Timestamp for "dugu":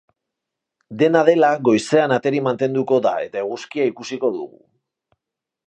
4.39-4.63